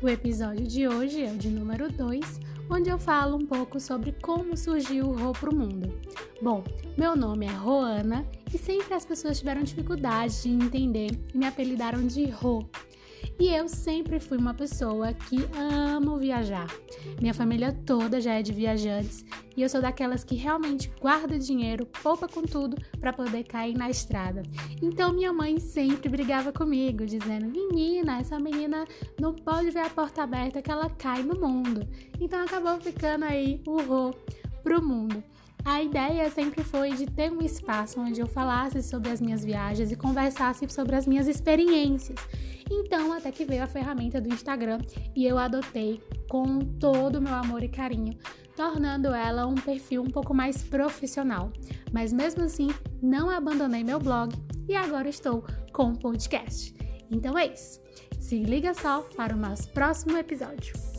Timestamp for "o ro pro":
33.66-34.80